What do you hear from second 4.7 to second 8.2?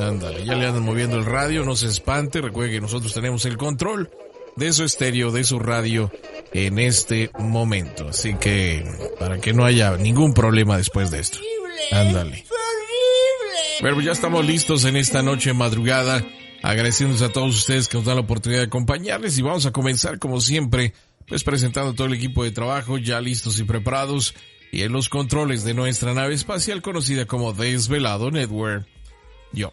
su estéreo, de su radio en este momento.